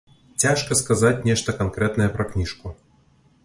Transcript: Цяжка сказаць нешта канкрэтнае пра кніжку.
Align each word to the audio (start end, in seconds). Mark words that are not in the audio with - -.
Цяжка 0.43 0.77
сказаць 0.79 1.25
нешта 1.29 1.55
канкрэтнае 1.61 2.09
пра 2.19 2.29
кніжку. 2.33 2.67